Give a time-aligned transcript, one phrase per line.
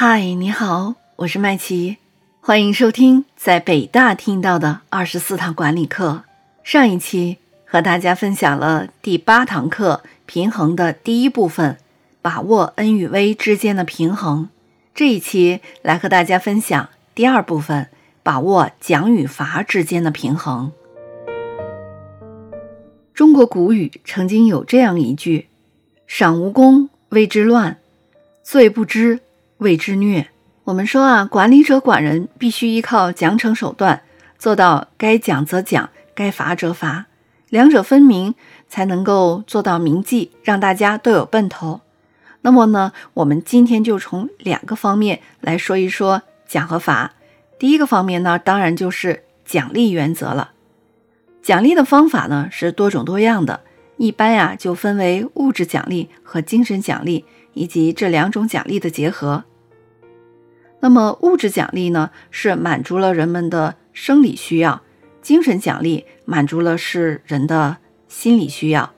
[0.00, 1.96] 嗨，你好，我是麦琪，
[2.40, 6.22] 欢迎收听在北大听到的二十四堂管理课。
[6.62, 11.78] 上一期和大家分享了第八堂课平衡的第一部分，
[12.22, 14.48] 把握 N 与 V 之间的平衡。
[14.94, 17.88] 这一期来和大家分享第二部分，
[18.22, 20.70] 把握奖与罚之间的平衡。
[23.12, 25.48] 中国古语曾经有这样一句
[26.06, 27.78] ：“赏无功，谓之乱；
[28.44, 29.18] 罪不知，
[29.58, 30.28] 谓之虐。”
[30.64, 34.02] 我们说啊，管理者管人必须依靠奖惩手段，
[34.38, 37.06] 做到该奖则奖，该罚则罚，
[37.48, 38.34] 两者分明，
[38.68, 41.80] 才能够做到铭记，让大家都有奔头。
[42.42, 47.14] 那么呢，我们今天就从两个方面来说一说奖和罚。
[47.58, 50.52] 第一个方面呢，当然就是奖励原则了。
[51.42, 53.60] 奖励的方法呢是多种多样的，
[53.96, 59.44] 一般呀就分为物质奖励和精神奖励，以及这两种奖励的结合。
[60.80, 64.82] 那么物质奖励呢是满足了人们的生理需要，
[65.20, 68.92] 精神奖励满足了是人的心理需要。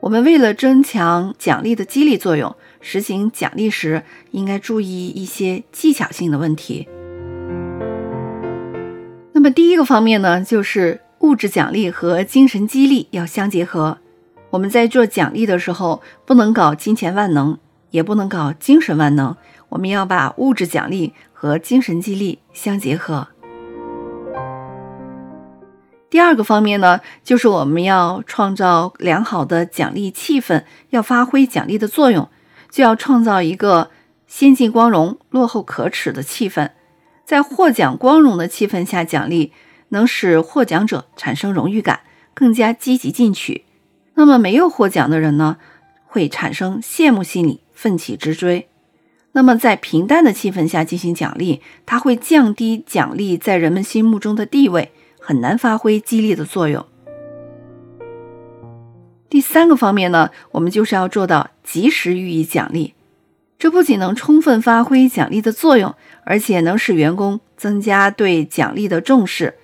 [0.00, 6.88] 我们为了增强奖励的激励作用，实行奖励时应该注意一些技巧性的问题。
[9.32, 11.00] 那么第一个方面呢，就是。
[11.20, 13.96] 物质奖励和精神激励要相结合。
[14.50, 17.58] 我们在做奖励的时候，不能搞金钱万能，
[17.96, 19.34] 也不能搞精神万能。
[19.70, 23.28] 我们要把物质奖励和精神激励相结合。
[26.10, 32.28] 第二个方面呢，就是我们要创造良好的奖励气氛，要发挥奖励的作用，
[32.70, 33.90] 就要创造一个
[34.26, 36.72] 先进光荣、落后可耻的气氛，
[37.24, 39.52] 在获奖光荣的气氛下奖励。
[39.90, 42.00] 能使获奖者产生荣誉感，
[42.34, 43.64] 更加积极进取。
[44.14, 45.58] 那么没有获奖的人呢，
[46.06, 48.66] 会产生羡慕心理，奋起直追。
[49.32, 56.84] 那么在平淡的气氛下进行奖励，它会降低奖励在人们心目中的地位，很难发挥激励的作用。
[59.28, 62.94] 第三个方面呢，我们就是要做到及时予以奖励。
[63.58, 65.94] 这不仅能充分发挥奖励的作用，
[66.24, 69.54] 而且能使员工增加对奖励的重视。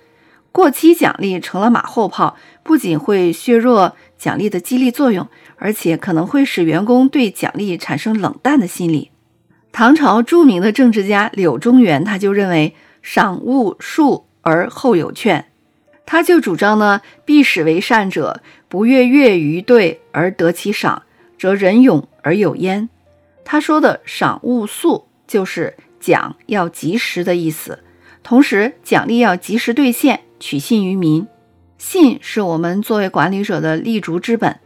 [0.53, 5.27] 过期奖励成了马后炮，不仅会削弱奖励的激励作用，
[5.57, 9.09] 而且可能会使员工对奖励产生冷淡的心理。
[9.71, 15.47] 唐朝著名的政治家柳宗元他就认为“赏勿数而后有券”，
[16.05, 21.01] 他就主张呢，必使为善者不越越于对而得其赏，
[21.39, 22.87] 则人勇而有焉。
[23.43, 27.79] 他说的“赏勿速”就是奖要及时的意思，
[28.21, 30.19] 同时奖励要及时兑现。
[30.45, 31.25] 取信于民，
[31.77, 34.59] 信是我们作为管理者的立足之本。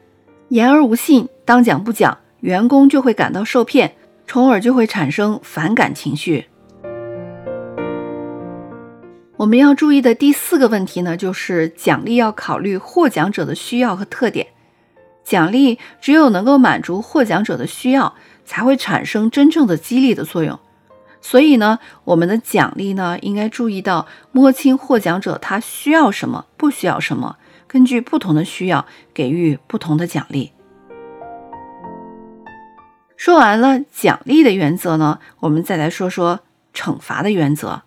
[0.50, 3.94] 言而无信，当讲不讲，员工就会感到受骗，
[4.26, 6.48] 从而就会产生反感情绪。
[9.36, 14.48] 我们要注意的第四个问题呢，就是奖励要考虑获奖者的需要和特点。
[15.24, 18.16] 奖励只有能够满足获奖者的需要，
[18.46, 20.60] 才会产生真正的激励的作用。
[21.22, 30.52] 所以呢，我们的奖励呢，应该注意到摸清获奖者他需要什么，不需要什么，根据不同的需要给予不同的奖励。
[33.16, 36.42] 说完了奖励的原则呢，我们再来说说
[36.74, 37.82] 惩罚的原则。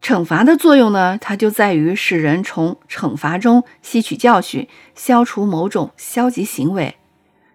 [0.00, 6.96] 惩罚的作用呢，它就在于使人从惩罚中吸取教训，消除某种消极行为。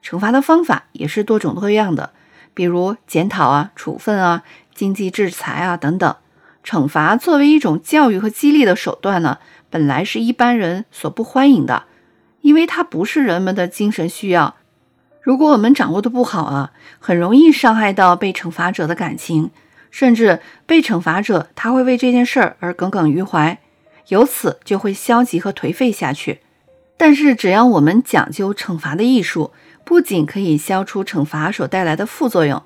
[0.04, 2.12] 惩罚的方法也是多种多样的，
[2.54, 4.44] 比如检讨啊、处分啊。
[4.76, 6.16] 经济制裁啊，等等，
[6.64, 11.86] 惩罚作为一种教育和激励的手段呢，本来是一般人所不欢迎的，
[12.42, 14.58] 因为它不是人们的精神需要。
[15.22, 19.50] 如果我们掌握的不好啊，很容易伤害到被惩罚者的感情，
[19.90, 23.58] 甚至被惩罚者他会为这件事儿而耿耿于怀，
[24.10, 26.42] 由此就会消极和颓废下去。
[26.98, 29.52] 但是，只要我们讲究惩罚的艺术，
[29.84, 32.62] 不仅可以消除惩罚所带来的副作用。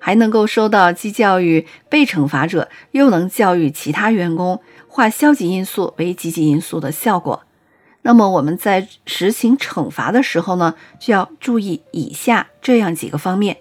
[0.00, 7.44] 还能够收到既教育被惩罚者，又能教育其他员工，化消极因素为积极因素的效果。
[8.02, 13.58] 那么我们在实行惩罚的时候呢，就要注意以下这样几个方面。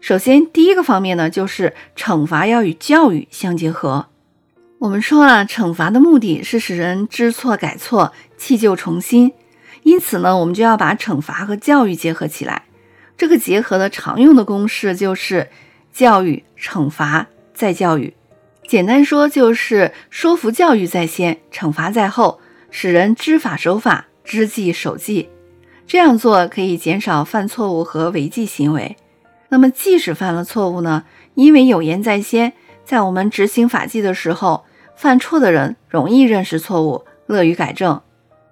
[0.00, 4.06] 首先，第一个方面呢，就是惩罚要与教育相结合。
[4.78, 9.32] 我们说啊，惩罚的目的是使人知错改错，弃旧从新，
[9.84, 12.65] 因此呢，我们就要把惩罚和教育结合起来。
[13.16, 15.48] 这个结合的常用的公式就是
[15.92, 18.14] 教育、惩罚再教育。
[18.66, 22.40] 简单说就是说服教育在先，惩罚在后，
[22.70, 25.28] 使人知法守法、知纪守纪。
[25.86, 28.96] 这样做可以减少犯错误和违纪行为。
[29.48, 31.04] 那么，即使犯了错误呢？
[31.34, 32.52] 因为有言在先，
[32.84, 34.64] 在我们执行法纪的时候，
[34.96, 38.02] 犯错的人容易认识错误，乐于改正。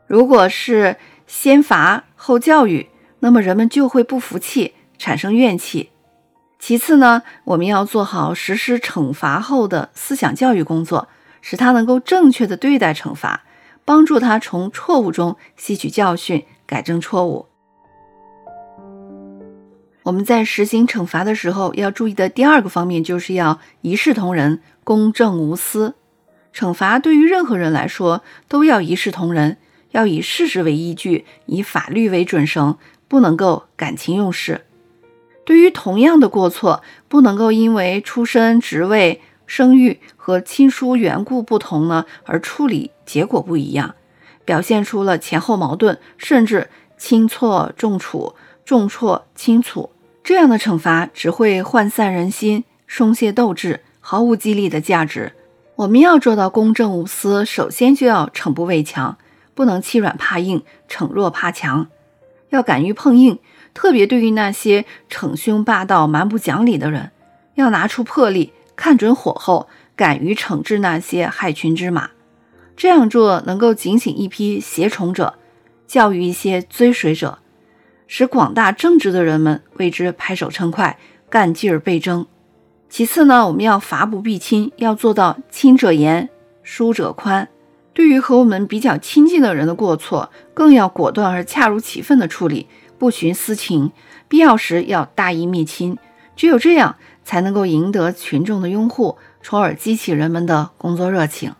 [0.06, 0.96] 如果是
[1.26, 2.86] 先罚后教育，
[3.24, 5.88] 那么人们就会不服气，产生怨气。
[6.58, 11.08] 其次呢，我们要做好实施惩罚后的思想教育工作，
[11.40, 13.44] 使他能够正确的对待惩罚，
[13.82, 17.46] 帮助他从错误中吸取教训，改正错误。
[20.02, 25.94] 我们在实行惩罚的时候要注意的第二个方面，就是要一视同仁、公正无私。
[26.52, 29.56] 惩罚对于任何人来说都要一视同仁，
[29.92, 32.76] 要以事实为依据，以法律为准绳，
[33.08, 34.62] 不能够感情用事。
[35.44, 43.94] 对于同样的过错，不能够因为出身、职位、声誉和亲疏缘故不同呢而处理结果不一样，
[44.44, 48.34] 表现出了前后矛盾，甚至轻错重处、
[48.64, 49.90] 重错轻处。
[50.22, 55.32] 这样的惩罚只会涣散人心、松懈斗志，毫无激励的价值。
[55.76, 59.18] 我们要做到公正无私，首先就要惩不畏强，
[59.54, 61.88] 不能欺软怕硬、惩弱怕强，
[62.54, 63.40] 要敢于碰硬。
[63.74, 67.10] 特别对于那些逞凶霸道、蛮不讲理的人，
[67.56, 72.10] 要拿出魄力，看准火候，敢于惩治那些害群之马。
[72.76, 75.34] 这样做能够警醒一批挟宠者，
[75.88, 77.40] 教育一些追随者。
[78.06, 80.96] 使广大正直的人们为之拍手称快，
[81.28, 82.24] 干劲儿倍增。
[82.88, 86.28] 其次呢，我们要罚不避亲，要做到亲者严，
[86.62, 87.48] 疏者宽。
[87.94, 92.66] 对于和我们比较亲近的人的过错，更要果断而恰如其分的处理，
[92.98, 93.92] 不徇私情。
[94.26, 95.96] 必要时要大义灭亲。
[96.34, 101.52] 只有这样，才能够赢得群众的拥护，从而激起人们的工作热情。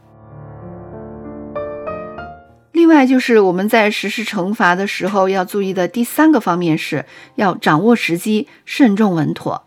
[2.72, 9.62] 另外，就是我们在实施惩罚的时候要注意的第三个方面，是要掌握时机，慎重稳妥。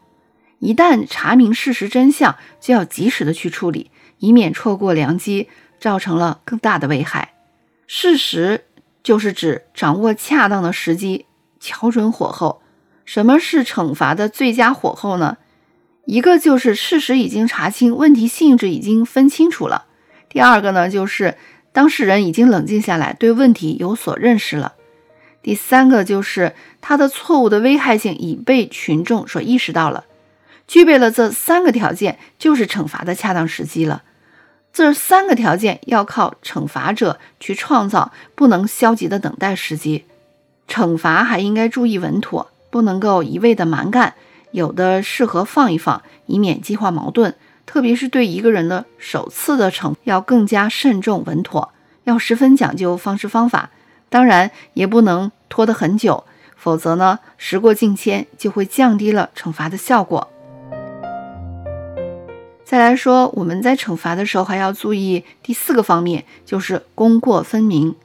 [0.60, 5.48] 一旦查明事实真相，就要及时的去处理，以免错过良机，
[5.80, 7.34] 造成了更大的危害。
[7.88, 8.66] 事实
[9.04, 11.26] 就是指掌握恰当的时机，
[11.60, 12.62] 瞧准火候。
[13.06, 15.38] 什么是惩罚的最佳火候呢？
[16.06, 19.86] 一个就是事实已经查清，问题性质已经分清楚了；
[20.30, 21.36] 第二个呢，就是。
[21.74, 24.74] 当事人已经冷静下来，对问题有所认识了。
[25.44, 30.06] 第三个就是他的错误的危害性已被群众所意识到了。
[30.68, 34.02] 具备了这三个条件，就是惩罚的恰当时机了。
[34.78, 40.06] 这三个条件要靠惩罚者去创造，不能消极的等待时机。
[40.68, 44.14] 惩罚还应该注意稳妥，不能够一味的蛮干，
[44.52, 47.34] 有的适合放一放，以免激化矛盾。
[47.66, 53.72] 特别是对一个人的首次的惩，要更加慎重稳妥，要十分讲究方式方法。
[54.10, 56.24] 当然，也不能拖得很久，
[56.56, 60.32] 否则呢，时过境迁就会降低了惩罚的效果。
[62.70, 67.96] 再来说，我们在惩罚的时候还要注意第四个方面，就是功过分明。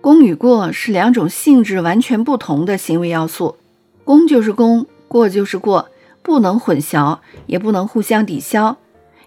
[0.00, 3.54] 功与过是两种性质完全不同的行为要素，
[4.02, 5.88] 功就是功，过就是过，
[6.20, 8.76] 不能混淆，也不能互相抵消。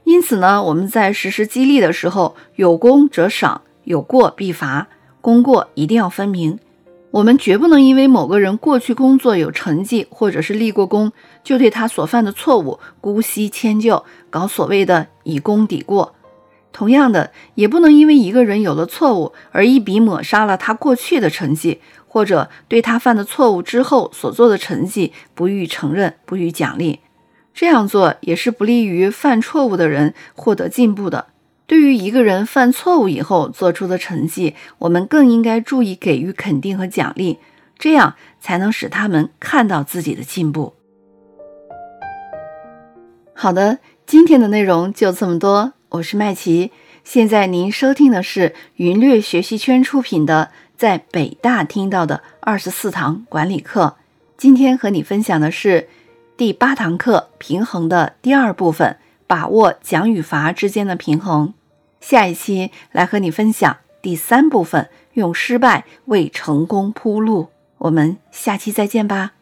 [0.04, 4.90] 因此呢，我们在实施激励的时候，有功则赏，有过必罚，
[5.22, 6.60] 功过一定要分明。
[7.16, 11.14] 我们绝不能因为某个人过去工作有成绩，或者是立过功，
[11.46, 16.14] 就对他所犯的错误姑息迁就，搞所谓的以功抵过。
[16.74, 27.00] 同样的，也不能因为一个人有了错误，而一笔抹杀了他过去的成绩，或者对他犯的错误之后所做的成绩不予承认，不予奖励。
[27.54, 31.28] 这样做也是不利于犯错误的人获得进步的。
[31.68, 37.40] 对于一个人犯错误以后做出的成绩，我们更应该注意给予肯定和奖励，
[37.78, 40.74] 这样才能使他们看到自己的进步。
[43.34, 46.72] 好的，今天的内容就这么多，我是麦琪。
[47.04, 53.98] 现在您收听的是云略学习圈出品的在北大听到的二十四堂管理课。
[54.38, 55.90] 今天和你分享的是。
[56.38, 61.54] 第八堂课平衡的第二部分，把握奖与罚之间的平衡。
[62.02, 67.50] 下一期来和你分享第三部分，用失败为成功铺路。
[67.78, 69.35] 我们下期再见吧。